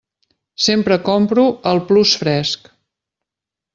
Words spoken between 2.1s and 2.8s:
Fresc.